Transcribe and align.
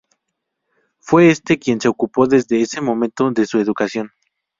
Fue 0.97 1.29
este 1.29 1.59
quien 1.59 1.79
se 1.79 1.87
ocupó 1.87 2.25
desde 2.25 2.59
ese 2.59 2.81
momento 2.81 3.29
de 3.29 3.45
su 3.45 3.59
educación. 3.59 4.09